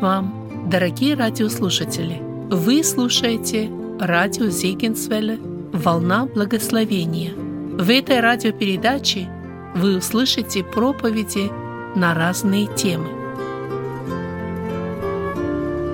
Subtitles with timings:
[0.00, 2.20] вам, дорогие радиослушатели!
[2.50, 3.70] Вы слушаете
[4.00, 5.38] радио Зегенсвелле
[5.72, 7.32] «Волна благословения».
[7.34, 9.28] В этой радиопередаче
[9.74, 11.50] вы услышите проповеди
[11.96, 13.08] на разные темы.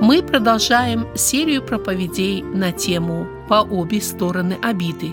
[0.01, 5.13] Мы продолжаем серию проповедей на тему «По обе стороны обиды».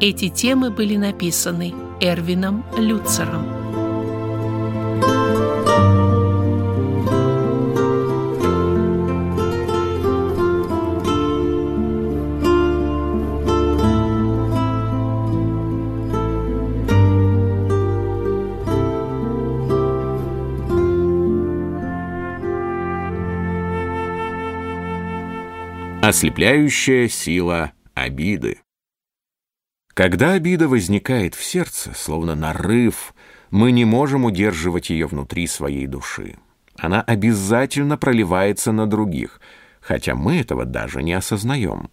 [0.00, 3.59] Эти темы были написаны Эрвином Люцером.
[26.20, 28.60] Ослепляющая сила обиды.
[29.94, 33.14] Когда обида возникает в сердце, словно нарыв,
[33.50, 36.36] мы не можем удерживать ее внутри своей души.
[36.76, 39.40] Она обязательно проливается на других,
[39.80, 41.88] хотя мы этого даже не осознаем.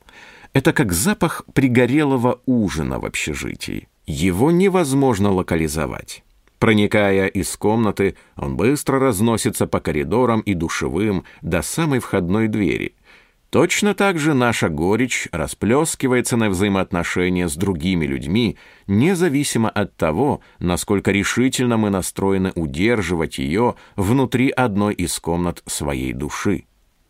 [0.52, 3.88] Это как запах пригорелого ужина в общежитии.
[4.08, 6.26] Его невозможно локализовать.
[6.60, 12.94] Проникая из комнаты, он быстро разносится по коридорам и душевым до самой входной двери–
[13.50, 21.12] Точно так же наша горечь расплескивается на взаимоотношения с другими людьми, независимо от того, насколько
[21.12, 26.66] решительно мы настроены удерживать ее внутри одной из комнат своей души.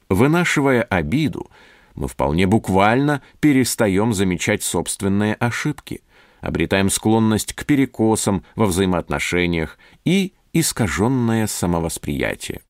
[0.09, 1.49] Вынашивая обиду,
[1.95, 6.01] мы вполне буквально перестаем замечать собственные ошибки,
[6.39, 12.61] обретаем склонность к перекосам во взаимоотношениях и искаженное самовосприятие.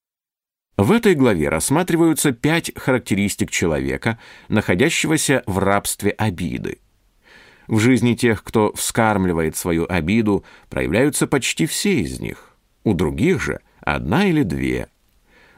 [0.77, 6.77] В этой главе рассматриваются пять характеристик человека, находящегося в рабстве обиды.
[7.67, 12.55] В жизни тех, кто вскармливает свою обиду, проявляются почти все из них.
[12.83, 14.87] У других же одна или две.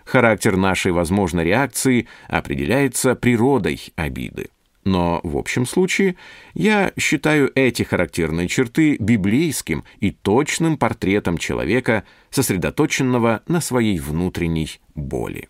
[0.05, 4.49] Характер нашей возможной реакции определяется природой обиды.
[4.89, 6.15] Но в общем случае
[6.55, 15.47] я считаю эти характерные черты библейским и точным портретом человека, сосредоточенного на своей внутренней боли.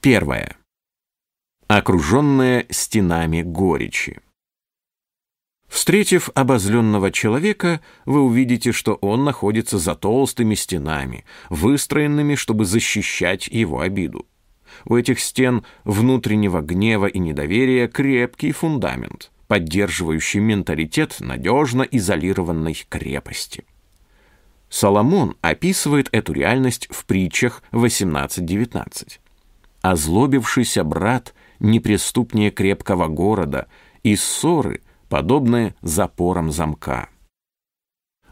[0.00, 0.56] Первое.
[1.66, 4.20] Окруженная стенами горечи.
[5.66, 13.80] Встретив обозленного человека, вы увидите, что он находится за толстыми стенами, выстроенными, чтобы защищать его
[13.80, 14.24] обиду.
[14.84, 23.64] У этих стен внутреннего гнева и недоверия крепкий фундамент, поддерживающий менталитет надежно изолированной крепости.
[24.68, 29.18] Соломон описывает эту реальность в притчах 18-19.
[29.82, 33.68] «Озлобившийся брат неприступнее крепкого города,
[34.02, 37.08] и ссоры, подобные запорам замка».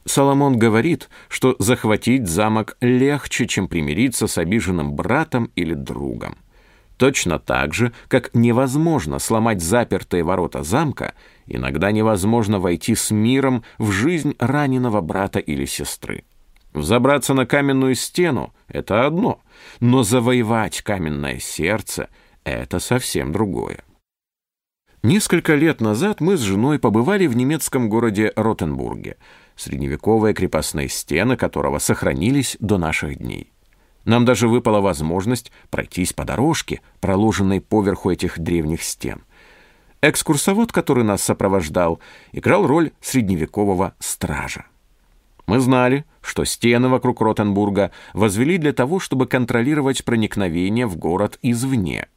[0.04, 6.36] Соломон говорит, что захватить замок легче, чем примириться с обиженным братом или другом.
[6.96, 11.14] Точно так же, как невозможно сломать запертые ворота замка,
[11.46, 16.24] иногда невозможно войти с миром в жизнь раненого брата или сестры.
[16.72, 19.40] Взобраться на каменную стену— это одно,
[19.80, 22.08] но завоевать каменное сердце—
[22.44, 23.80] это совсем другое.
[25.02, 29.16] Несколько лет назад мы с женой побывали в немецком городе Ротенбурге—
[29.56, 33.52] средневековые крепостные стены которого сохранились до наших дней.
[34.04, 39.22] Нам даже выпала возможность пройтись по дорожке, проложенной поверху этих древних стен.
[40.00, 42.00] Экскурсовод, который нас сопровождал,
[42.32, 44.66] играл роль средневекового стража.
[45.46, 52.08] Мы знали, что стены вокруг Ротенбурга возвели для того, чтобы контролировать проникновение в город извне.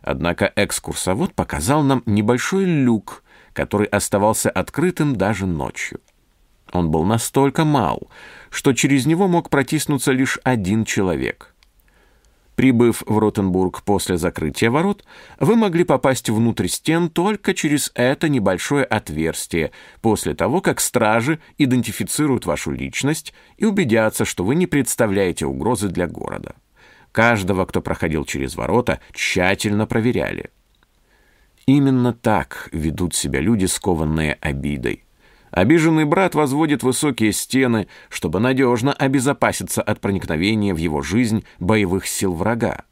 [0.00, 6.00] Однако экскурсовод показал нам небольшой люк, который оставался открытым даже ночью.
[6.74, 8.10] Он был настолько мал,
[8.50, 11.54] что через него мог протиснуться лишь один человек.
[12.56, 15.04] Прибыв в Ротенбург после закрытия ворот,
[15.38, 19.70] вы могли попасть внутрь стен только через это небольшое отверстие,
[20.02, 26.08] после того, как стражи идентифицируют вашу личность и убедятся, что вы не представляете угрозы для
[26.08, 26.56] города.
[27.12, 30.50] Каждого, кто проходил через ворота, тщательно проверяли.
[31.66, 35.03] Именно так ведут себя люди, скованные обидой.
[35.54, 42.34] Обиженный брат возводит высокие стены, чтобы надежно обезопаситься от проникновения в его жизнь боевых сил
[42.34, 42.82] врага.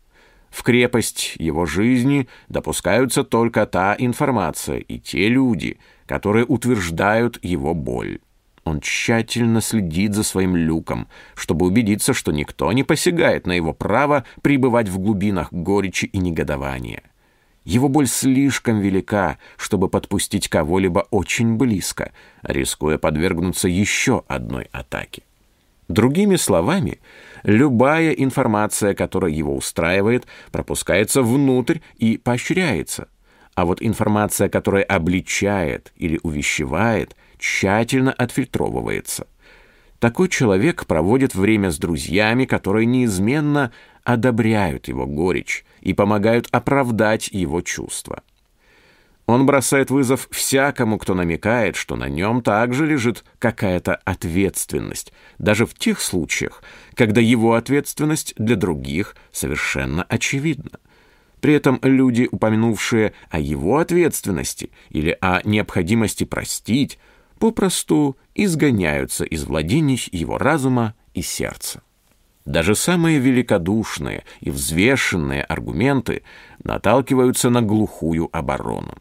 [0.49, 8.21] В крепость его жизни допускаются только та информация и те люди, которые утверждают его боль.
[8.63, 14.25] Он тщательно следит за своим люком, чтобы убедиться, что никто не посягает на его право
[14.41, 17.03] пребывать в глубинах горечи и негодования.
[17.65, 22.13] Его боль слишком велика, чтобы подпустить кого-либо очень близко,
[22.43, 25.23] рискуя подвергнуться еще одной атаке.
[25.89, 27.01] Другими словами,
[27.45, 33.09] любая информация, которая его устраивает, пропускается внутрь и поощряется.
[33.55, 39.27] А вот информация, которая обличает или увещевает, тщательно отфильтровывается.
[39.99, 43.71] Такой человек проводит время с друзьями, которые неизменно
[44.03, 48.23] одобряют его горечь и помогают оправдать его чувства.
[49.27, 55.75] Он бросает вызов всякому, кто намекает, что на нем также лежит какая-то ответственность, даже в
[55.75, 56.63] тех случаях,
[56.95, 60.79] когда его ответственность для других совершенно очевидна.
[61.41, 66.99] При этом люди, упомянувшие о его ответственности или о необходимости простить,
[67.39, 71.83] попросту изгоняются из владений его разума и сердца.
[72.45, 76.23] Даже самые великодушные и взвешенные аргументы
[76.65, 78.95] наталкиваются на глухую оборону.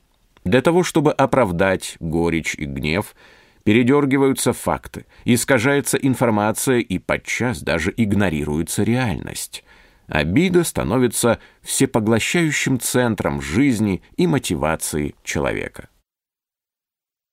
[0.44, 3.16] Для того, чтобы оправдать горечь и гнев,
[3.64, 9.64] передергиваются факты, искажается информация и подчас даже игнорируется реальность.
[10.08, 15.90] Обида становится всепоглощающим центром жизни и мотивации человека.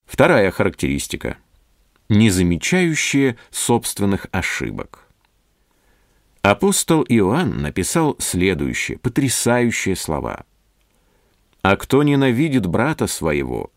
[0.06, 1.38] Вторая характеристика.
[2.08, 5.07] Незамечающие собственных ошибок.
[6.42, 10.44] Апостол Иоанн написал следующие потрясающие слова–
[11.62, 13.70] а кто ненавидит брата своего,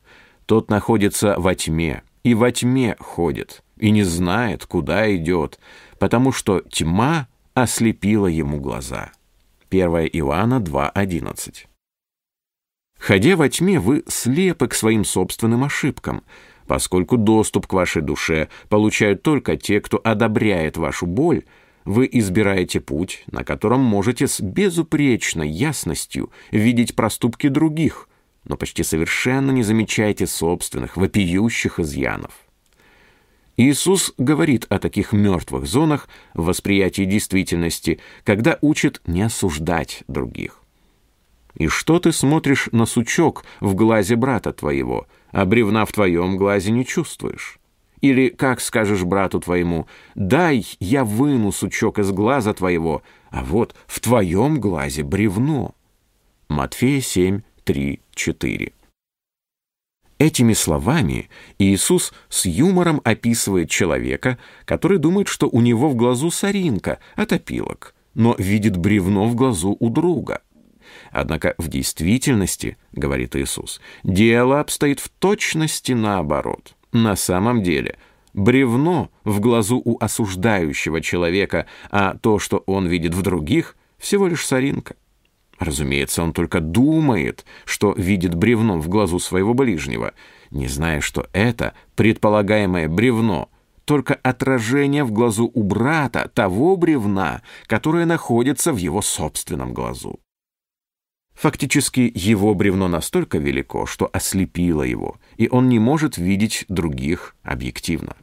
[0.45, 5.59] тот находится во тьме, и во тьме ходит, и не знает, куда идет,
[5.99, 9.11] потому что тьма ослепила ему глаза.
[9.71, 11.65] 1 Иоанна 2.11
[12.99, 16.23] Ходя во тьме, вы слепы к своим собственным ошибкам,
[16.67, 21.43] поскольку доступ к вашей душе получают только те, кто одобряет вашу боль,
[21.85, 28.07] вы избираете путь, на котором можете с безупречной ясностью видеть проступки других,
[28.43, 32.31] но почти совершенно не замечаете собственных вопиющих изъянов.
[33.57, 40.57] Иисус говорит о таких мертвых зонах в восприятии действительности, когда учит не осуждать других.
[41.55, 46.71] «И что ты смотришь на сучок в глазе брата твоего, а бревна в твоем глазе
[46.71, 47.60] не чувствуешь?»
[48.01, 53.99] Или как скажешь брату твоему, дай я выну сучок из глаза твоего, а вот в
[53.99, 55.75] твоем глазе бревно.
[56.49, 58.73] Матфея 7, 3, 4.
[60.17, 66.99] Этими словами Иисус с юмором описывает человека, который думает, что у него в глазу соринка
[67.15, 70.41] от опилок, но видит бревно в глазу у друга.
[71.11, 77.97] Однако в действительности, говорит Иисус, дело обстоит в точности наоборот– на самом деле
[78.33, 84.45] бревно в глазу у осуждающего человека, а то, что он видит в других, всего лишь
[84.45, 84.95] соринка.
[85.59, 90.13] Разумеется, он только думает, что видит бревно в глазу своего ближнего,
[90.49, 93.49] не зная, что это предполагаемое бревно
[93.85, 100.19] только отражение в глазу у брата того бревна, которое находится в его собственном глазу.
[101.35, 108.15] Фактически его бревно настолько велико, что ослепило его, и он не может видеть других объективно.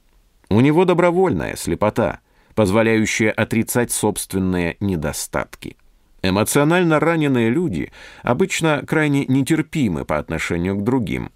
[0.50, 2.20] У него добровольная слепота,
[2.54, 5.76] позволяющая отрицать собственные недостатки.
[6.22, 11.30] Эмоционально раненые люди обычно крайне нетерпимы по отношению к другим.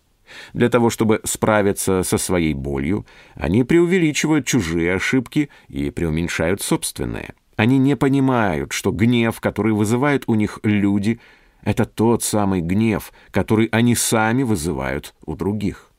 [0.54, 7.34] Для того, чтобы справиться со своей болью, они преувеличивают чужие ошибки и преуменьшают собственные.
[7.56, 11.18] Они не понимают, что гнев, который вызывают у них люди–
[11.62, 15.90] это тот самый гнев, который они сами вызывают у других.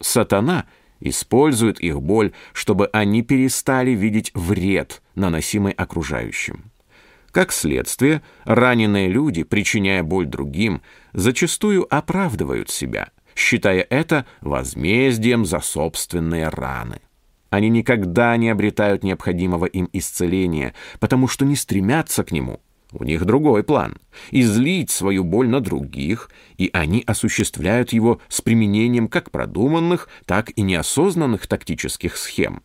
[0.00, 0.66] Сатана
[1.00, 6.70] использует их боль, чтобы они перестали видеть вред, наносимый окружающим.
[7.30, 16.48] Как следствие, раненые люди, причиняя боль другим, зачастую оправдывают себя, считая это возмездием за собственные
[16.48, 17.00] раны.
[17.50, 22.60] Они никогда не обретают необходимого им исцеления, потому что не стремятся к нему–
[22.92, 23.98] у них другой план–
[24.30, 30.62] излить свою боль на других, и они осуществляют его с применением как продуманных, так и
[30.62, 32.62] неосознанных тактических схем.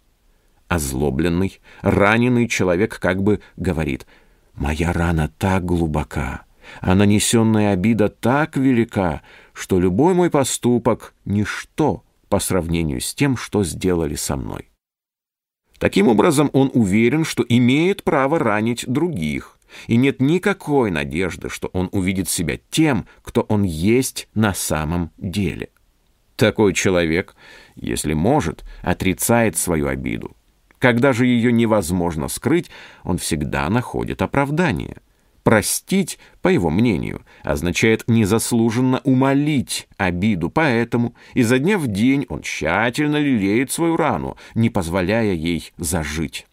[0.69, 4.07] Озлобленный, раненый человек как бы говорит
[4.53, 6.43] «Моя рана так глубока,
[6.79, 13.65] а нанесенная обида так велика, что любой мой поступок– ничто по сравнению с тем, что
[13.65, 14.69] сделали со мной».
[15.79, 21.89] Таким образом, он уверен, что имеет право ранить других– и нет никакой надежды, что он
[21.91, 25.69] увидит себя тем, кто он есть на самом деле.
[26.35, 27.35] Такой человек,
[27.75, 30.35] если может, отрицает свою обиду.
[30.79, 32.69] Когда же ее невозможно скрыть,
[33.03, 34.97] он всегда находит оправдание.
[35.43, 43.17] Простить, по его мнению, означает незаслуженно умолить обиду, поэтому изо дня в день он тщательно
[43.17, 46.47] лелеет свою рану, не позволяя ей зажить.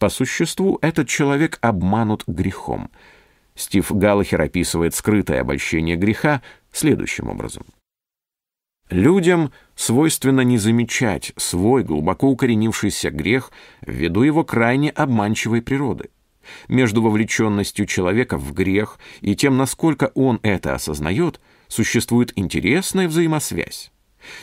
[0.00, 2.90] По существу этот человек обманут грехом.
[3.54, 6.40] Стив Галлахер описывает скрытое обольщение греха
[6.72, 7.66] следующим образом.
[8.88, 13.52] Людям свойственно не замечать свой глубоко укоренившийся грех
[13.82, 16.08] ввиду его крайне обманчивой природы.
[16.66, 23.92] Между вовлеченностью человека в грех и тем, насколько он это осознает, существует интересная взаимосвязь.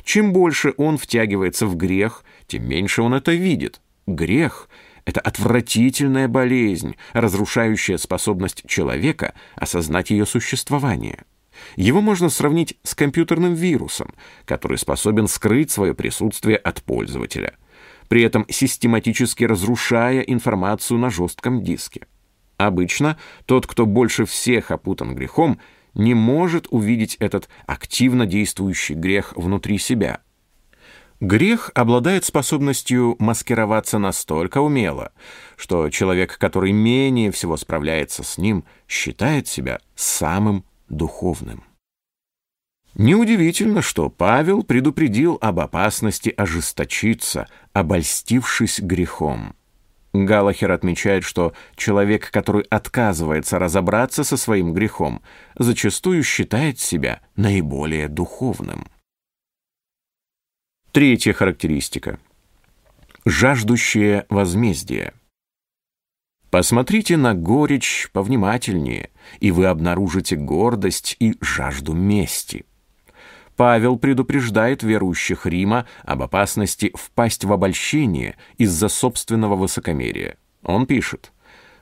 [0.03, 3.81] Чем больше он втягивается в грех, тем меньше он это видит.
[4.05, 4.69] Грех—
[5.07, 11.23] это отвратительная болезнь, разрушающая способность человека осознать ее существование.
[11.77, 17.53] Его можно сравнить с компьютерным вирусом, который способен скрыть свое присутствие от пользователя,
[18.09, 22.05] при этом систематически разрушая информацию на жестком диске.
[22.57, 25.57] Обычно тот, кто больше всех опутан грехом,
[25.93, 30.19] не может увидеть этот активно действующий грех внутри себя.
[31.19, 35.11] Грех обладает способностью маскироваться настолько умело,
[35.55, 41.63] что человек, который менее всего справляется с ним, считает себя самым духовным.
[42.93, 49.55] Неудивительно, что Павел предупредил об опасности ожесточиться, обольстившись грехом.
[50.13, 55.21] Галахер отмечает, что человек, который отказывается разобраться со своим грехом,
[55.57, 58.87] зачастую считает себя наиболее духовным.
[60.97, 62.17] Третья характеристика.
[63.23, 65.13] Жаждущее возмездие.
[66.49, 72.65] Посмотрите на горечь повнимательнее, и вы обнаружите гордость и жажду мести.
[73.55, 80.37] Павел предупреждает верующих Рима об опасности впасть в обольщение из-за собственного высокомерия.
[80.63, 81.31] Он пишет,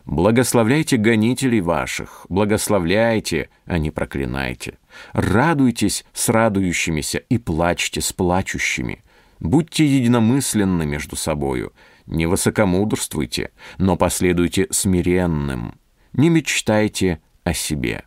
[0.04, 4.78] «Благословляйте гонителей ваших, благословляйте, а не проклинайте.
[5.14, 9.05] Радуйтесь с радующимися и плачьте с плачущими.
[9.46, 11.72] Будьте единомысленны между собою,
[12.08, 15.76] не высокомудрствуйте, но последуйте смиренным.
[16.14, 18.06] Не мечтайте о себе.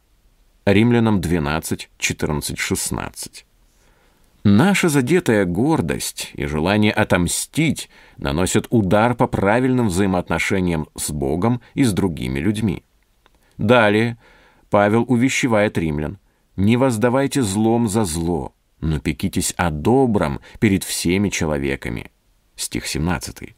[0.67, 3.47] Римлянам 12, 14, 16.
[4.43, 11.93] Наша задетая гордость и желание отомстить наносят удар по правильным взаимоотношениям с Богом и с
[11.93, 12.83] другими людьми.
[13.59, 14.19] Далее
[14.71, 16.19] Павел увещевает римлян.
[16.57, 22.11] «Не воздавайте злом за зло, но пекитесь о добром перед всеми человеками».
[22.57, 23.55] Стих 17.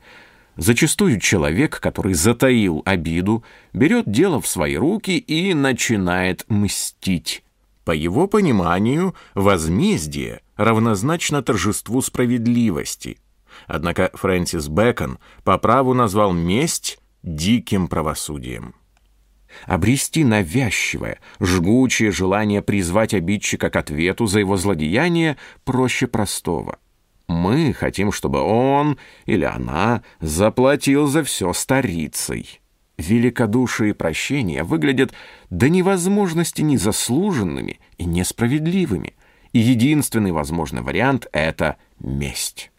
[0.57, 7.43] Зачастую человек, который затаил обиду, берет дело в свои руки и начинает мстить.
[7.85, 13.19] По его пониманию, возмездие равнозначно торжеству справедливости.
[13.67, 18.75] Однако Фрэнсис Бэкон по праву назвал месть диким правосудием.
[19.67, 26.79] Обрести навязчивое, жгучее желание призвать обидчика к ответу за его злодеяние проще простого–
[27.31, 32.61] мы хотим, чтобы он или она заплатил за все старицей.
[32.99, 35.13] Великодушие и прощение выглядят
[35.49, 39.15] до невозможности незаслуженными и несправедливыми,
[39.53, 42.73] и единственный возможный вариант— это месть.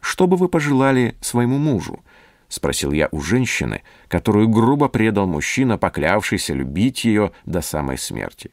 [0.00, 1.98] «Что бы вы пожелали своему мужу?»—
[2.48, 8.50] спросил я у женщины, которую грубо предал мужчина, поклявшийся любить ее до самой смерти.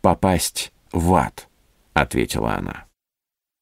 [0.00, 1.48] «Попасть в ад»,—
[1.92, 2.86] ответила она.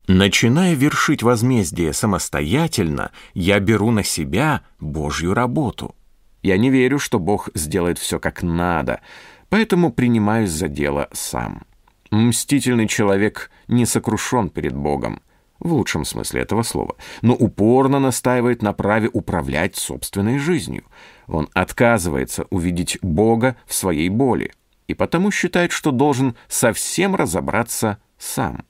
[0.06, 5.94] Начиная вершить возмездие самостоятельно, я беру на себя Божью работу.
[6.42, 9.00] Я не верю, что Бог сделает все как надо,
[9.48, 11.62] поэтому принимаюсь за дело сам.
[12.10, 15.22] Мстительный человек не сокрушен перед Богом,
[15.64, 20.84] в лучшем смысле этого слова, но упорно настаивает на праве управлять собственной жизнью.
[21.26, 24.52] Он отказывается увидеть Бога в своей боли
[24.86, 28.64] и потому считает, что должен совсем разобраться сам.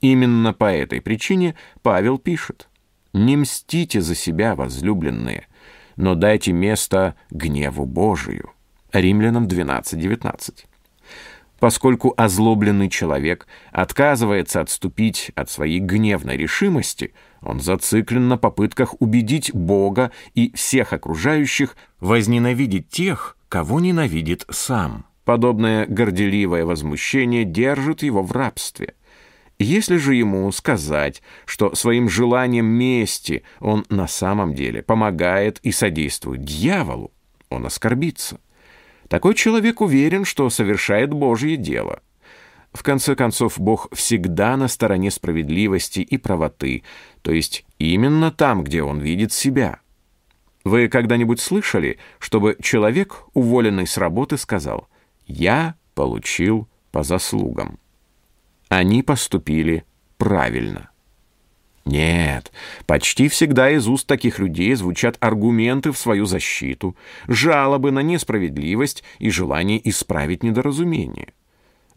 [0.00, 2.68] Именно по этой причине Павел пишет
[3.12, 5.46] «Не мстите за себя, возлюбленные,
[5.96, 8.50] но дайте место гневу Божию».
[8.92, 10.64] Римлянам 12.19.
[11.64, 20.10] Поскольку озлобленный человек отказывается отступить от своей гневной решимости, он зациклен на попытках убедить Бога
[20.34, 25.06] и всех окружающих возненавидеть тех, кого ненавидит сам.
[25.24, 28.92] Подобное горделивое возмущение держит его в рабстве–
[29.58, 36.44] если же ему сказать, что своим желанием мести он на самом деле помогает и содействует
[36.44, 37.12] дьяволу,
[37.48, 38.38] он оскорбится.
[39.08, 42.00] Такой человек уверен, что совершает Божье дело.
[42.72, 46.82] В конце концов, Бог всегда на стороне справедливости и правоты,
[47.22, 49.78] то есть именно там, где он видит себя.
[50.64, 54.88] Вы когда-нибудь слышали, чтобы человек, уволенный с работы, сказал
[55.26, 57.78] «Я получил по заслугам»?
[58.68, 59.84] Они поступили
[60.16, 60.90] правильно.
[61.84, 62.50] Нет,
[62.86, 66.96] почти всегда из уст таких людей звучат аргументы в свою защиту,
[67.28, 71.34] жалобы на несправедливость и желание исправить недоразумение.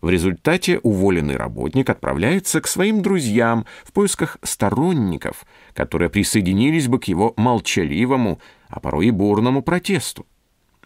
[0.02, 7.06] В результате уволенный работник отправляется к своим друзьям в поисках сторонников, которые присоединились бы к
[7.06, 10.26] его молчаливому, а порой и бурному протесту.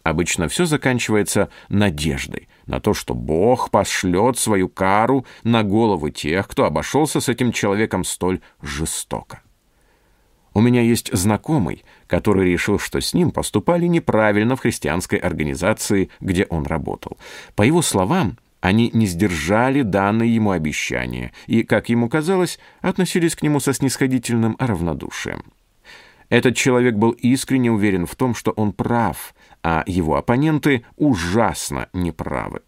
[0.04, 6.64] Обычно все заканчивается надеждой на то, что Бог пошлет свою кару на головы тех, кто
[6.64, 9.42] обошелся с этим человеком столь жестоко.
[10.54, 16.46] У меня есть знакомый, который решил, что с ним поступали неправильно в христианской организации, где
[16.46, 17.18] он работал.
[17.56, 23.42] По его словам, они не сдержали данные ему обещания и, как ему казалось, относились к
[23.42, 25.44] нему со снисходительным равнодушием.
[26.32, 32.62] Этот человек был искренне уверен в том, что он прав, а его оппоненты ужасно неправы.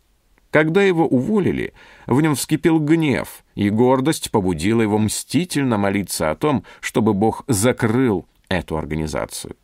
[0.52, 1.74] Когда его уволили,
[2.06, 8.28] в нем вскипел гнев, и гордость побудила его мстительно молиться о том, чтобы Бог закрыл
[8.50, 9.56] эту организацию.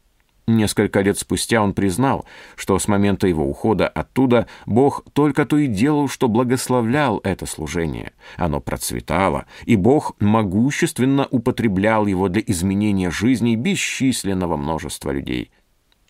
[0.49, 2.25] Несколько лет спустя он признал,
[2.55, 8.13] что с момента его ухода оттуда Бог только то и делал, что благословлял это служение.
[8.35, 15.51] Оно процветало, и Бог могущественно употреблял его для изменения жизни бесчисленного множества людей.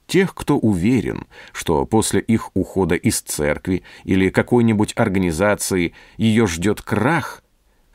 [0.07, 7.38] Тех, кто уверен, что после их ухода из церкви или какой-нибудь организации ее ждет крах–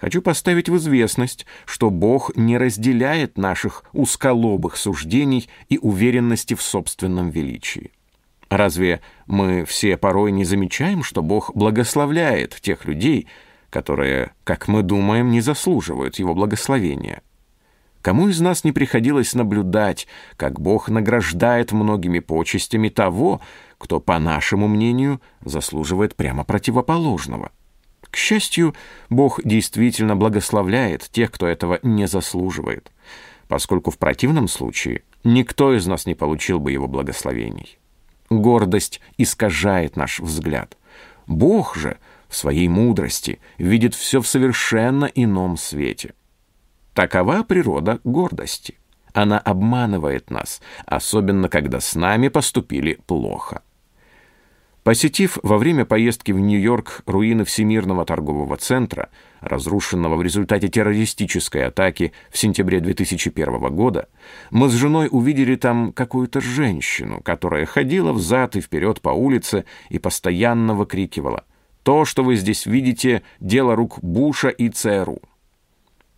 [0.04, 7.30] Хочу поставить в известность, что Бог не разделяет наших узколобых суждений и уверенности в собственном
[7.30, 7.90] величии.
[8.50, 13.28] Разве мы все порой не замечаем, что Бог благословляет тех людей,
[13.70, 17.22] которые, как мы думаем, не заслуживают Его благословения?
[18.02, 20.06] Кому из нас не приходилось наблюдать,
[20.36, 23.40] как Бог награждает многими почестями того,
[23.78, 27.52] кто, по нашему мнению, заслуживает прямо противоположного?
[28.14, 28.76] К счастью,
[29.10, 32.92] Бог действительно благословляет тех, кто этого не заслуживает,
[33.48, 37.76] поскольку в противном случае никто из нас не получил бы его благословений.
[38.30, 40.78] Гордость искажает наш взгляд.
[41.26, 41.98] Бог же
[42.28, 46.14] в своей мудрости видит все в совершенно ином свете.
[46.92, 48.78] Такова природа гордости.
[49.12, 53.62] Она обманывает нас, особенно когда с нами поступили плохо.
[54.84, 59.08] Посетив во время поездки в Нью-Йорк руины Всемирного торгового центра,
[59.40, 64.10] разрушенного в результате террористической атаки в сентябре 2001 года,
[64.50, 69.98] мы с женой увидели там какую-то женщину, которая ходила взад и вперед по улице и
[69.98, 71.44] постоянно выкрикивала
[71.82, 75.22] «То, что вы здесь видите, дело рук Буша и ЦРУ».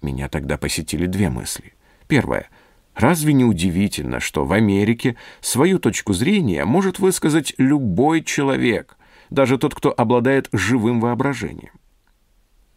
[0.02, 1.74] Меня тогда посетили две мысли.
[2.08, 2.48] Первая—
[2.96, 8.96] Разве не удивительно, что в Америке свою точку зрения может высказать любой человек,
[9.28, 11.72] даже тот, кто обладает живым воображением?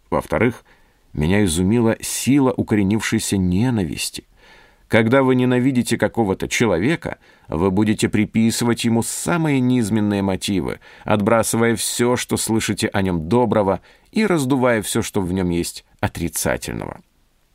[0.09, 0.65] Во-вторых,
[1.13, 4.25] меня изумила сила укоренившейся ненависти.
[4.89, 12.35] Когда вы ненавидите какого-то человека, вы будете приписывать ему самые низменные мотивы, отбрасывая все, что
[12.35, 13.79] слышите о нем доброго,
[14.11, 16.99] и раздувая все, что в нем есть отрицательного.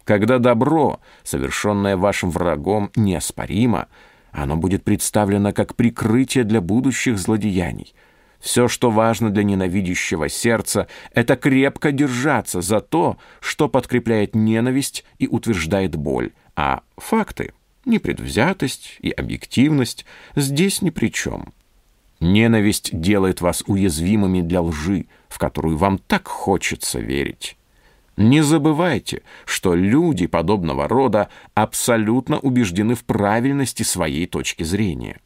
[0.05, 3.89] Когда добро, совершенное вашим врагом, неоспоримо,
[4.33, 7.95] оно будет представлено как прикрытие для будущих злодеяний.
[8.39, 15.27] Все, что важно для ненавидящего сердца, это крепко держаться за то, что подкрепляет ненависть и
[15.27, 17.55] утверждает боль, а факты,
[17.87, 20.05] непредвзятость и объективность
[20.37, 21.55] здесь ни при чем.
[22.21, 27.57] Ненависть делает вас уязвимыми для лжи, в которую вам так хочется верить.
[28.17, 35.19] Не забывайте, что люди подобного рода абсолютно убеждены в правильности своей точки зрения.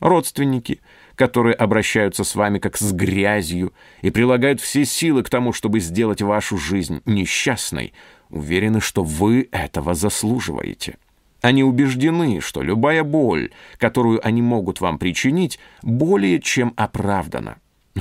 [0.00, 0.80] Родственники,
[1.14, 6.20] которые обращаются с вами как с грязью и прилагают все силы к тому, чтобы сделать
[6.20, 7.94] вашу жизнь несчастной,
[8.28, 10.98] уверены, что вы этого заслуживаете.
[11.40, 17.56] Они убеждены, что любая боль, которую они могут вам причинить, более чем оправдана.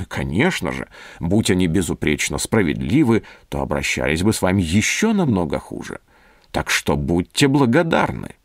[0.07, 0.87] Конечно же,
[1.19, 5.99] будь они безупречно справедливы, то обращались бы с вами еще намного хуже.
[6.51, 8.35] Так что будьте благодарны.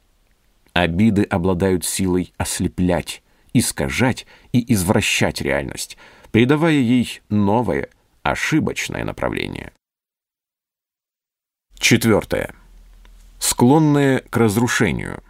[0.75, 3.23] Обиды обладают силой ослеплять,
[3.55, 5.97] искажать и извращать реальность,
[6.31, 7.89] придавая ей новое,
[8.23, 9.73] ошибочное направление.
[11.79, 12.55] Четвертое.
[13.39, 15.23] Склонные к разрушению.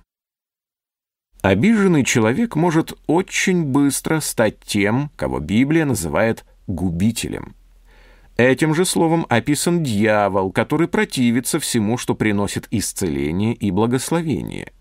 [1.43, 7.55] Обиженный человек может очень быстро стать тем, кого Библия называет губителем.
[8.37, 14.73] Этим же словом описан дьявол, который противится всему, что приносит исцеление и благословение.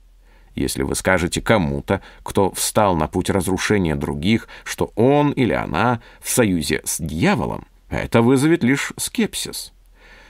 [0.55, 6.29] Если вы скажете кому-то, кто встал на путь разрушения других, что он или она в
[6.29, 9.73] союзе с дьяволом, это вызовет лишь скепсис.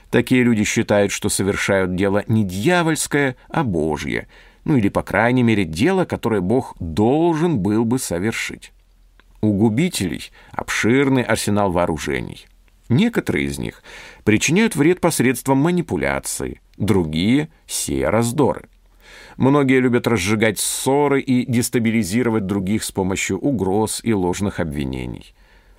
[0.10, 4.28] Такие люди считают, что совершают дело не дьявольское, а божье,
[4.68, 8.74] ну или, по крайней мере, дело, которое Бог должен был бы совершить.
[9.40, 12.48] У губителей обширный арсенал вооружений.
[12.90, 13.82] Некоторые из них
[14.26, 18.68] причиняют вред посредством манипуляции, другие— сея раздоры.
[19.38, 25.34] Многие любят разжигать ссоры и дестабилизировать других с помощью угроз и ложных обвинений.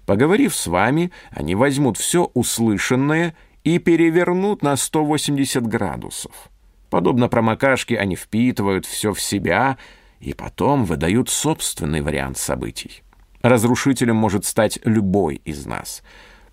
[0.07, 6.51] Поговорив с вами, они возьмут все услышанное и перевернут на 180 градусов.
[6.91, 9.77] Подобно промокашке, они впитывают все в себя
[10.21, 13.03] и потом выдают собственный вариант событий.
[13.43, 16.03] Разрушителем может стать любой из нас.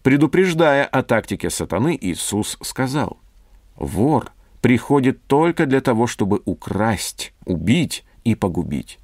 [0.03, 3.17] Предупреждая о тактике сатаны, Иисус сказал,
[3.75, 8.99] «Вор приходит только для того, чтобы украсть, убить и погубить.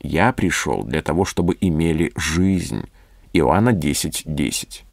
[0.00, 2.84] Я пришел для того, чтобы имели жизнь».
[3.32, 4.22] Иоанна 10.10.
[4.26, 4.84] 10.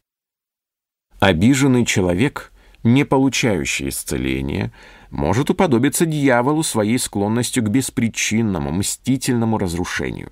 [1.20, 2.51] Обиженный человек,
[2.82, 4.72] не получающий исцеления,
[5.10, 10.30] может уподобиться дьяволу своей склонностью к беспричинному, мстительному разрушению.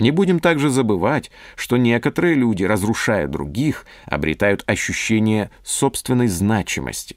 [0.00, 7.16] Не будем также забывать, что некоторые люди, разрушая других, обретают ощущение собственной значимости.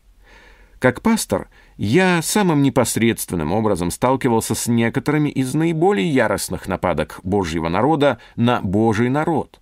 [0.80, 8.20] Как пастор, я самым непосредственным образом сталкивался с некоторыми из наиболее яростных нападок Божьего народа
[8.36, 9.60] на Божий народ.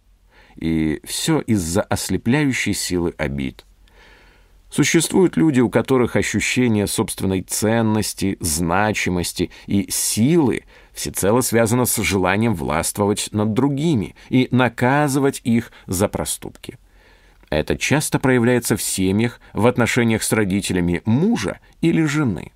[0.56, 3.66] И все из-за ослепляющей силы обид.
[4.76, 13.30] Существуют люди, у которых ощущение собственной ценности, значимости и силы всецело связано с желанием властвовать
[13.32, 16.78] над другими и наказывать их за проступки.
[17.50, 22.52] Это часто проявляется в семьях, в отношениях с родителями мужа или жены.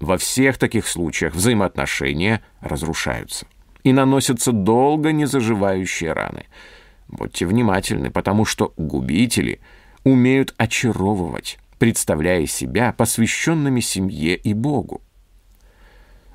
[0.00, 3.46] Во всех таких случаях взаимоотношения разрушаются
[3.84, 6.46] и наносятся долго незаживающие раны.
[7.06, 9.60] Будьте внимательны, потому что губители–
[10.04, 15.02] умеют очаровывать, представляя себя посвященными семье и Богу.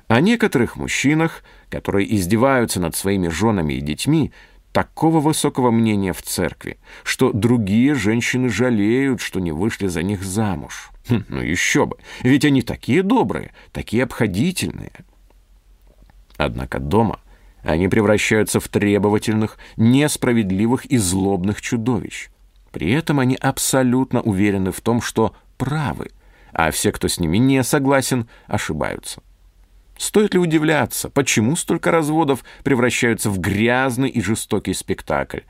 [0.06, 4.32] О некоторых мужчинах, которые издеваются над своими женами и детьми,
[4.72, 10.90] такого высокого мнения в церкви, что другие женщины жалеют, что не вышли за них замуж.
[11.08, 14.92] Хм, ну еще бы, ведь они такие добрые, такие обходительные.
[16.36, 17.20] Однако дома
[17.62, 22.28] они превращаются в требовательных, несправедливых и злобных чудовищ.
[22.72, 26.10] При этом они абсолютно уверены в том, что правы,
[26.52, 29.22] а все, кто с ними не согласен, ошибаются.
[29.96, 35.40] Стоит ли удивляться, почему столько разводов превращаются в грязный и жестокий спектакль?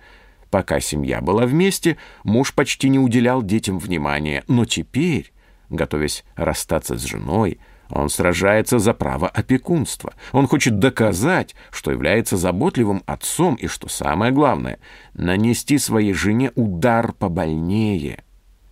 [0.51, 5.33] Пока семья была вместе, муж почти не уделял детям внимания, но теперь,
[5.69, 7.59] готовясь расстаться с женой,
[7.91, 10.15] он сражается за право опекунства.
[10.33, 14.79] Он хочет доказать, что является заботливым отцом и, что самое главное,
[15.15, 18.25] нанести своей жене удар побольнее.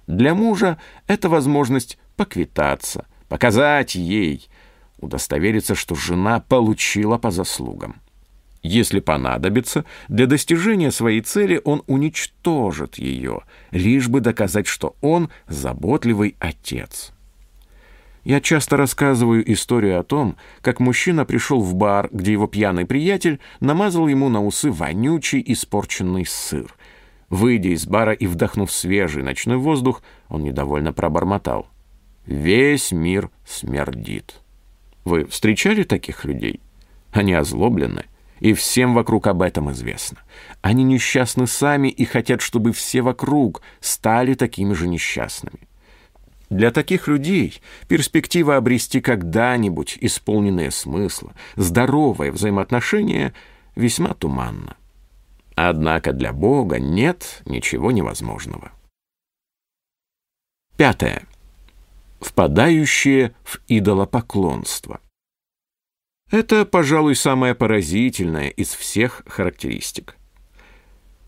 [0.06, 4.48] Для мужа это возможность поквитаться, показать ей,
[4.98, 8.00] удостовериться, что жена получила по заслугам.
[8.62, 16.34] Если понадобится, для достижения своей цели он уничтожит ее, лишь бы доказать, что он заботливый
[16.40, 17.12] отец.
[18.26, 23.38] Я часто рассказываю историю о том, как мужчина пришел в бар, где его пьяный приятель
[23.60, 26.74] намазал ему на усы вонючий испорченный сыр.
[27.30, 31.68] Выйдя из бара и вдохнув свежий ночной воздух, он недовольно пробормотал.
[32.26, 34.40] «Весь мир смердит».
[35.04, 36.58] Вы встречали таких людей?
[37.12, 38.06] Они озлоблены,
[38.40, 40.18] и всем вокруг об этом известно.
[40.62, 45.68] Они несчастны сами и хотят, чтобы все вокруг стали такими же несчастными.
[46.50, 53.32] Для таких людей перспектива обрести когда-нибудь исполненное смысла, здоровое взаимоотношение
[53.74, 54.76] весьма туманна.
[55.56, 58.70] Однако для Бога нет ничего невозможного.
[60.76, 61.26] Пятое.
[62.20, 65.00] Впадающие в идолопоклонство.
[66.30, 70.16] Это, пожалуй, самое поразительное из всех характеристик.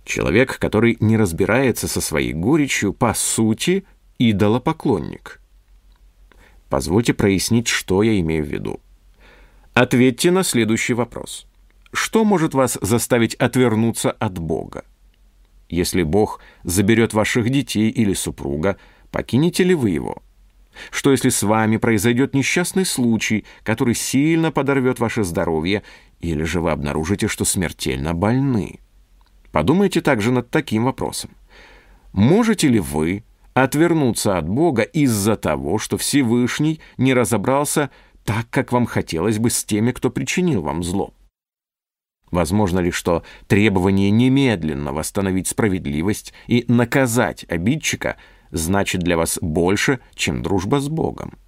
[0.05, 3.85] Человек, который не разбирается со своей горечью, по сути–
[4.19, 5.41] идолопоклонник.
[6.69, 8.81] Позвольте прояснить, что я имею в виду.
[9.75, 11.47] Ответьте на следующий вопрос.
[11.93, 14.85] Что может вас заставить отвернуться от Бога?
[15.69, 18.77] Если Бог заберет ваших детей или супруга,
[19.11, 20.23] покинете ли вы его?
[20.91, 25.83] Что если с вами произойдет несчастный случай, который сильно подорвет ваше здоровье,
[26.21, 28.81] или же вы обнаружите, что смертельно больны?
[29.51, 31.31] Подумайте также над таким вопросом.
[32.13, 33.25] Можете ли вы
[33.63, 37.91] отвернуться от Бога из-за того, что Всевышний не разобрался
[38.25, 41.15] так, как вам хотелось бы с теми, кто причинил вам зло.
[42.31, 48.17] Возможно ли, что требование немедленно восстановить справедливость и наказать обидчика
[48.51, 51.39] значит для вас больше, чем дружба с Богом.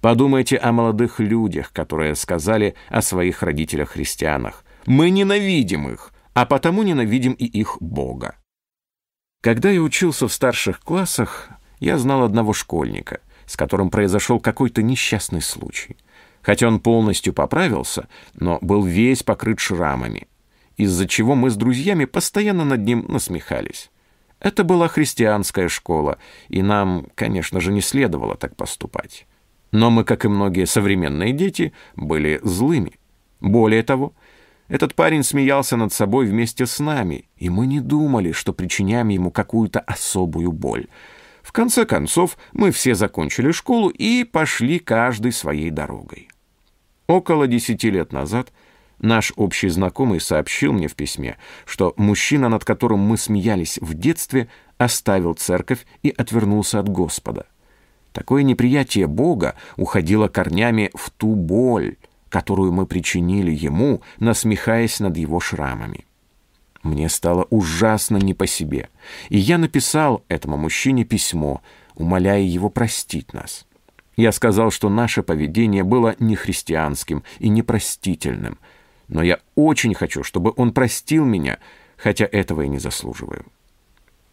[0.00, 4.64] Подумайте о молодых людях, которые сказали о своих родителях-христианах.
[4.86, 8.36] «Мы ненавидим их, а потому ненавидим и их Бога».
[9.42, 11.48] Когда я учился в старших классах,
[11.80, 15.96] я знал одного школьника, с которым произошел какой-то несчастный случай.
[16.42, 20.28] Хотя он полностью поправился, но был весь покрыт шрамами,
[20.76, 23.90] из-за чего мы с друзьями постоянно над ним насмехались.
[24.38, 29.26] Это была христианская школа, и нам, конечно же, не следовало так поступать.
[29.72, 32.92] Но мы, как и многие современные дети, были злыми.
[33.40, 34.12] Более того,
[34.72, 39.30] этот парень смеялся над собой вместе с нами, и мы не думали, что причиняем ему
[39.30, 40.86] какую-то особую боль.
[41.42, 46.28] В конце концов, мы все закончили школу и пошли каждый своей дорогой.
[47.06, 48.50] Около десяти лет назад
[48.98, 54.48] Наш общий знакомый сообщил мне в письме, что мужчина, над которым мы смеялись в детстве,
[54.78, 57.46] оставил церковь и отвернулся от Господа.
[58.12, 61.96] Такое неприятие Бога уходило корнями в ту боль,
[62.32, 66.06] которую мы причинили ему, насмехаясь над его шрамами.
[66.82, 68.88] Мне стало ужасно не по себе,
[69.28, 71.62] и я написал этому мужчине письмо,
[71.94, 73.66] умоляя его простить нас.
[74.16, 78.58] Я сказал, что наше поведение было нехристианским и непростительным—
[79.12, 81.58] но я очень хочу, чтобы он простил меня,
[81.98, 83.44] хотя этого и не заслуживаю.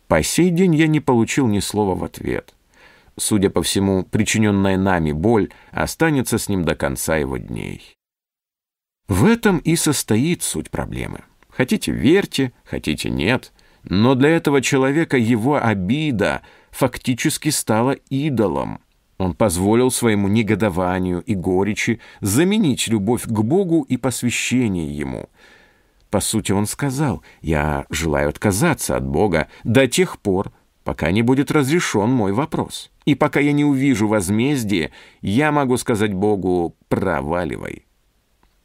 [0.07, 2.55] По сей день я не получил ни слова в ответ.
[3.19, 7.97] Судя по всему, причиненная нами боль останется с ним до конца его дней.
[9.09, 11.23] В этом и состоит суть проблемы.
[11.49, 13.51] Хотите верьте, хотите нет,
[13.83, 18.79] но для этого человека его обида фактически стала идолом.
[19.17, 25.27] Он позволил своему негодованию и горечи заменить любовь к Богу и посвящение Ему.
[26.09, 30.53] По сути, он сказал, «Я желаю отказаться от Бога до тех пор,
[30.85, 32.89] пока не будет разрешен мой вопрос.
[33.09, 34.91] И пока я не увижу возмездие,
[35.21, 37.87] я могу сказать Богу «проваливай».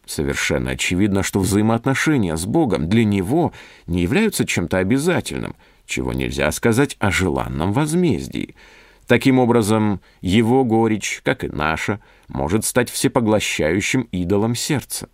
[0.04, 3.54] Совершенно очевидно, что взаимоотношения с Богом для него
[3.86, 8.54] не являются чем-то обязательным, чего нельзя сказать о желанном возмездии–
[9.06, 15.10] Таким образом, его горечь, как и наша, может стать всепоглощающим идолом сердца.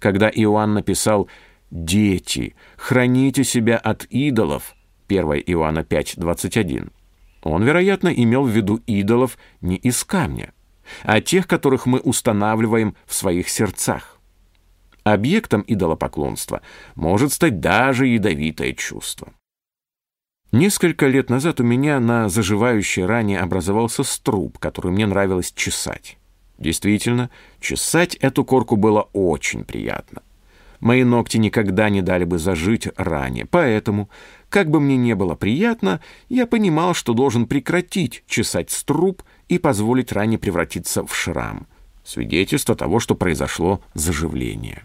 [0.00, 1.28] Когда Иоанн написал
[1.70, 4.74] «Дети, храните себя от идолов»
[5.06, 6.90] 1 Иоанна 5:21,
[7.42, 10.52] он, вероятно, имел в виду идолов не из камня,
[11.02, 14.18] а тех, которых мы устанавливаем в своих сердцах.
[15.04, 16.62] Объектом идолопоклонства
[16.94, 19.32] может стать даже ядовитое чувство.
[20.52, 26.18] Несколько лет назад у меня на заживающей ране образовался струб, который мне нравилось чесать.
[26.58, 30.22] Действительно, чесать эту корку было очень приятно.
[30.78, 34.10] Мои ногти никогда не дали бы зажить ране, поэтому,
[34.52, 40.12] как бы мне не было приятно, я понимал, что должен прекратить чесать струб и позволить
[40.12, 41.66] ране превратиться в шрам.
[42.04, 44.82] Свидетельство того, что произошло заживление.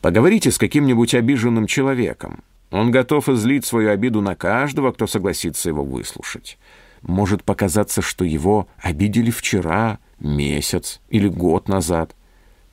[0.00, 2.44] Поговорите с каким-нибудь обиженным человеком.
[2.70, 6.56] Он готов излить свою обиду на каждого, кто согласится его выслушать.
[7.02, 12.14] Может показаться, что его обидели вчера, месяц или год назад.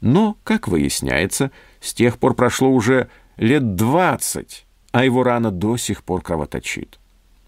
[0.02, 1.50] Но, как выясняется,
[1.82, 7.00] с тех пор прошло уже лет двадцать, а его рана до сих пор кровоточит.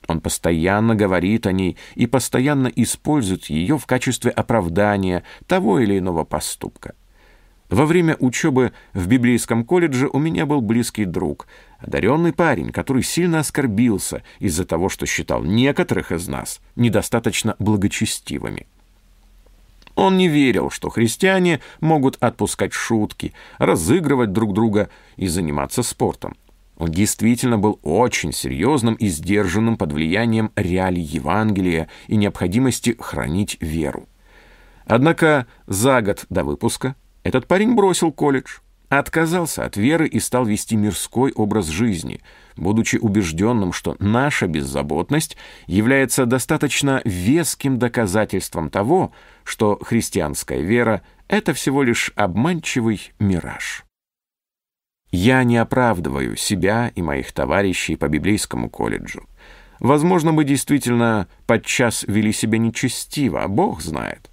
[0.08, 6.24] Он постоянно говорит о ней и постоянно использует ее в качестве оправдания того или иного
[6.24, 6.96] поступка.
[7.70, 11.48] Во время учебы в библейском колледже у меня был близкий друг,
[11.78, 18.66] одаренный парень, который сильно оскорбился из-за того, что считал некоторых из нас недостаточно благочестивыми.
[19.94, 26.36] Он не верил, что христиане могут отпускать шутки, разыгрывать друг друга и заниматься спортом.
[26.80, 34.08] Он действительно был очень серьезным и сдержанным под влиянием реалий Евангелия и необходимости хранить веру.
[34.86, 40.78] Однако за год до выпуска этот парень бросил колледж, отказался от веры и стал вести
[40.78, 42.22] мирской образ жизни,
[42.56, 45.36] будучи убежденным, что наша беззаботность
[45.68, 49.12] является достаточно веским доказательством того,
[49.44, 53.84] что христианская вера— это всего лишь обманчивый мираж.
[55.12, 59.28] Я не оправдываю себя и моих товарищей по библейскому колледжу.
[59.80, 64.30] Возможно, мы действительно подчас вели себя нечестиво, Бог знает.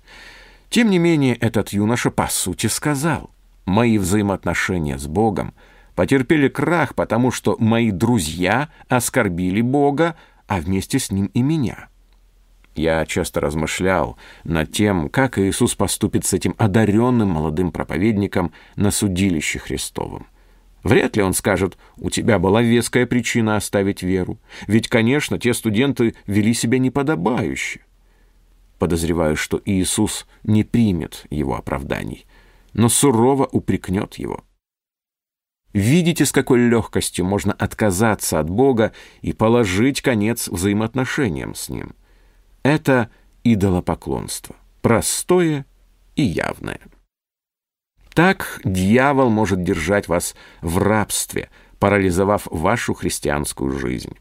[0.69, 3.31] Тем не менее, этот юноша по сути сказал,
[3.65, 5.55] «Мои взаимоотношения с Богом
[5.95, 11.89] потерпели крах, потому что мои друзья оскорбили Бога, а вместе с ним и меня».
[12.75, 19.59] Я часто размышлял над тем, как Иисус поступит с этим одаренным молодым проповедником на судилище
[19.59, 20.27] Христовом.
[20.83, 24.39] Вряд ли он скажет, у тебя была веская причина оставить веру.
[24.67, 27.81] Ведь, конечно, те студенты вели себя неподобающе.
[28.79, 32.27] Подозреваю, что Иисус не примет его оправданий,
[32.73, 34.45] но сурово упрекнет его.
[35.73, 41.95] Видите, с какой легкостью можно отказаться от Бога и положить конец взаимоотношениям с Ним.
[42.63, 43.11] Это
[43.45, 45.67] идолопоклонство, простое
[46.15, 46.81] и явное.
[48.17, 54.17] Так дьявол может держать вас в рабстве, парализовав вашу христианскую жизнь.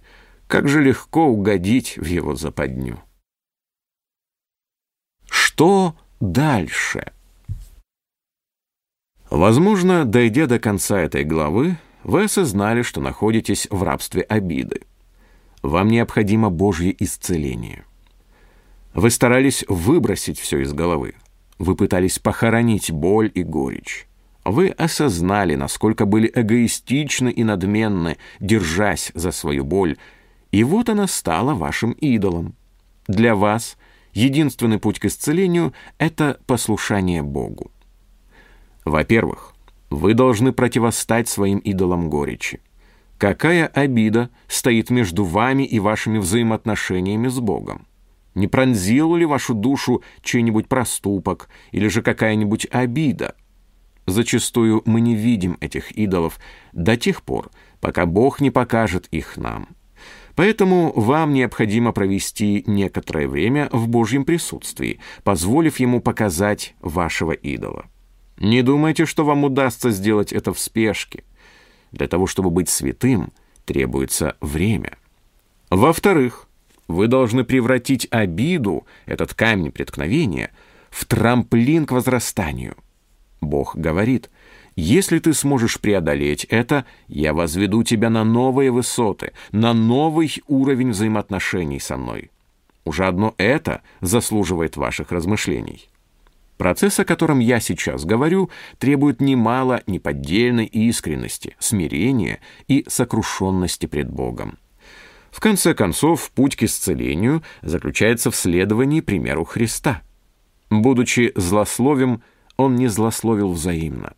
[0.47, 2.99] Как же легко угодить в его западню.
[5.29, 7.13] Что дальше?
[9.29, 14.81] Возможно, дойдя до конца этой главы, вы осознали, что находитесь в рабстве обиды.
[15.62, 17.86] Вам необходимо Божье исцеление.
[18.93, 21.15] Вы старались выбросить все из головы.
[21.58, 24.08] Вы пытались похоронить боль и горечь.
[24.44, 29.98] Вы осознали, насколько были эгоистичны и надменны, держась за свою боль,
[30.52, 32.56] и вот она стала вашим идолом.
[33.08, 33.78] Для вас
[34.15, 37.70] Единственный путь к исцелению– это послушание Богу.
[38.86, 39.54] Во-первых,
[39.89, 42.62] вы должны противостать своим идолам горечи.
[43.18, 47.88] Какая обида стоит между вами и вашими взаимоотношениями с Богом?
[48.36, 53.36] Не пронзил ли вашу душу чей-нибудь проступок или же какая-нибудь обида?
[54.06, 56.38] Зачастую мы не видим этих идолов
[56.74, 59.69] до тех пор, пока Бог не покажет их нам.
[60.36, 67.86] Поэтому вам необходимо провести некоторое время в Божьем присутствии, позволив Ему показать вашего идола.
[68.38, 71.24] Не думайте, что вам удастся сделать это в спешке.
[71.93, 73.32] Для того, чтобы быть святым,
[73.63, 74.98] требуется время.
[75.69, 76.44] Во-вторых,
[76.88, 80.52] вы должны превратить обиду, этот камень преткновения,
[80.89, 82.76] в трамплин к возрастанию.
[83.41, 84.30] Бог говорит,
[84.76, 91.80] если ты сможешь преодолеть это, я возведу тебя на новые высоты, на новый уровень взаимоотношений
[91.80, 92.32] со мной.
[92.84, 95.89] Уже одно это заслуживает ваших размышлений.
[96.58, 104.58] Процесс, о котором я сейчас говорю, требует немало неподдельной искренности, смирения и сокрушенности пред Богом.
[105.36, 110.02] В конце концов, путь к исцелению заключается в следовании примеру Христа.
[110.69, 112.24] Будучи злословим,
[112.56, 114.13] он не злословил взаимно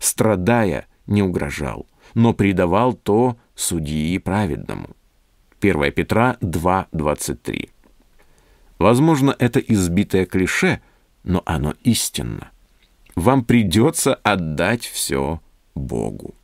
[0.00, 4.90] страдая, не угрожал, но предавал то судьи праведному.
[5.60, 7.70] 1 Петра 2.23.
[8.78, 10.80] Возможно, это избитое клише,
[11.22, 12.50] но оно истинно.
[13.14, 15.40] Вам придется отдать все
[15.74, 16.34] Богу.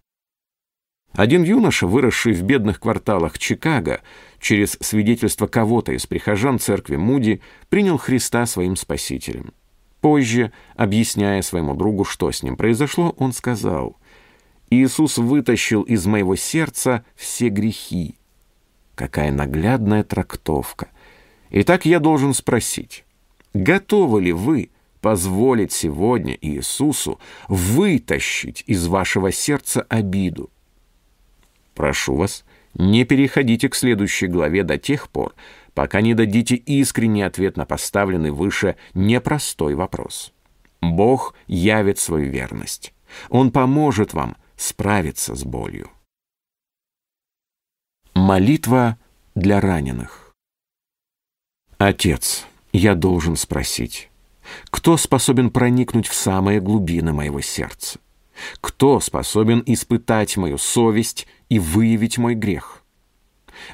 [1.12, 4.02] Один юноша, выросший в бедных кварталах Чикаго,
[4.38, 7.40] через свидетельство кого-то из прихожан церкви Муди,
[7.70, 9.54] принял Христа своим спасителем.
[10.00, 13.96] Позже, объясняя своему другу, что с ним произошло, он сказал,
[14.68, 18.16] «Иисус вытащил из моего сердца все грехи».
[18.94, 20.88] Какая наглядная трактовка.
[21.50, 23.04] Итак, я должен спросить,
[23.52, 30.50] готовы ли вы позволить сегодня Иисусу вытащить из вашего сердца обиду?
[31.76, 35.34] Прошу вас, не переходите к следующей главе до тех пор,
[35.74, 40.32] пока не дадите искренний ответ на поставленный выше непростой вопрос.
[40.80, 42.94] Бог явит свою верность.
[43.28, 45.90] Он поможет вам справиться с болью.
[48.14, 48.96] Молитва
[49.34, 50.34] для раненых.
[51.76, 54.10] Отец, я должен спросить,
[54.70, 57.98] кто способен проникнуть в самые глубины моего сердца?
[58.60, 62.82] Кто способен испытать мою совесть и выявить мой грех?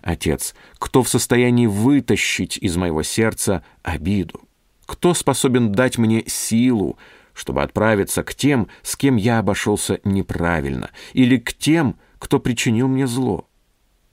[0.02, 4.40] Отец, кто в состоянии вытащить из моего сердца обиду?
[4.86, 6.98] Кто способен дать мне силу,
[7.34, 13.06] чтобы отправиться к тем, с кем я обошелся неправильно, или к тем, кто причинил мне
[13.06, 13.48] зло?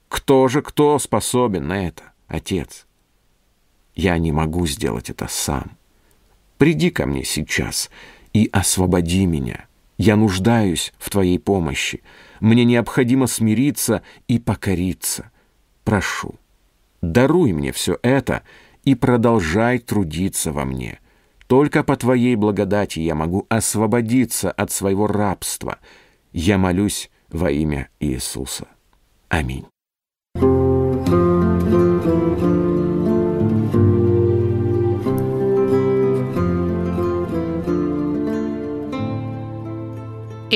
[0.08, 2.88] Кто же, кто способен на это, Отец?
[3.93, 5.78] Я не могу сделать это сам.
[6.58, 7.89] Приди ко мне сейчас
[8.34, 9.65] и освободи меня.
[9.98, 12.02] Я нуждаюсь в Твоей помощи.
[12.40, 15.31] Мне необходимо смириться и покориться
[15.90, 16.35] прошу,
[17.02, 18.44] даруй мне все это
[18.83, 21.00] и продолжай трудиться во мне.
[21.48, 25.79] Только по Твоей благодати я могу освободиться от своего рабства.
[26.31, 28.67] Я молюсь во имя Иисуса.
[29.29, 29.65] Аминь.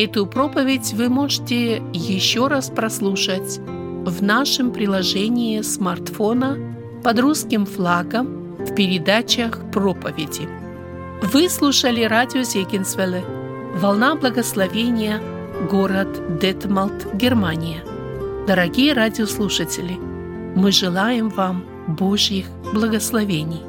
[0.03, 6.57] Эту проповедь вы можете еще раз прослушать в нашем приложении смартфона
[7.05, 10.49] под русским флагом в передачах проповеди.
[11.21, 13.23] Вы слушали радио Зегенсвелле
[13.75, 15.21] «Волна благословения»,
[15.71, 17.81] город Детмалт, Германия.
[18.45, 19.97] Дорогие радиослушатели,
[20.53, 23.61] мы желаем вам Божьих благословений.